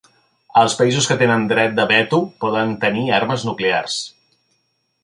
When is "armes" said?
3.21-3.47